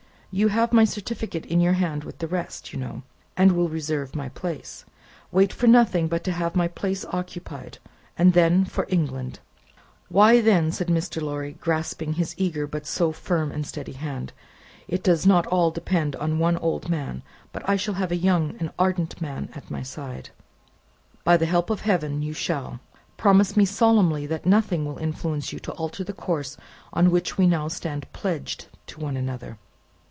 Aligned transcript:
"You 0.33 0.47
have 0.47 0.71
my 0.71 0.85
certificate 0.85 1.45
in 1.47 1.59
your 1.59 1.73
hand 1.73 2.05
with 2.05 2.19
the 2.19 2.27
rest, 2.27 2.71
you 2.71 2.79
know, 2.79 3.03
and 3.35 3.51
will 3.51 3.67
reserve 3.67 4.15
my 4.15 4.29
place. 4.29 4.85
Wait 5.29 5.51
for 5.51 5.67
nothing 5.67 6.07
but 6.07 6.23
to 6.23 6.31
have 6.31 6.55
my 6.55 6.69
place 6.69 7.03
occupied, 7.11 7.79
and 8.17 8.31
then 8.31 8.63
for 8.63 8.85
England!" 8.87 9.39
"Why, 10.07 10.39
then," 10.39 10.71
said 10.71 10.87
Mr. 10.87 11.21
Lorry, 11.21 11.57
grasping 11.59 12.13
his 12.13 12.33
eager 12.37 12.65
but 12.65 12.87
so 12.87 13.11
firm 13.11 13.51
and 13.51 13.67
steady 13.67 13.91
hand, 13.91 14.31
"it 14.87 15.03
does 15.03 15.27
not 15.27 15.47
all 15.47 15.69
depend 15.69 16.15
on 16.15 16.39
one 16.39 16.55
old 16.59 16.87
man, 16.87 17.23
but 17.51 17.67
I 17.69 17.75
shall 17.75 17.95
have 17.95 18.13
a 18.13 18.25
young 18.31 18.55
and 18.57 18.71
ardent 18.79 19.19
man 19.21 19.49
at 19.53 19.69
my 19.69 19.83
side." 19.83 20.29
"By 21.25 21.35
the 21.35 21.45
help 21.45 21.69
of 21.69 21.81
Heaven 21.81 22.21
you 22.21 22.31
shall! 22.31 22.79
Promise 23.17 23.57
me 23.57 23.65
solemnly 23.65 24.27
that 24.27 24.45
nothing 24.45 24.85
will 24.85 24.97
influence 24.97 25.51
you 25.51 25.59
to 25.59 25.73
alter 25.73 26.05
the 26.05 26.13
course 26.13 26.55
on 26.93 27.11
which 27.11 27.37
we 27.37 27.47
now 27.47 27.67
stand 27.67 28.09
pledged 28.13 28.67
to 28.87 28.97
one 29.01 29.17
another." 29.17 29.57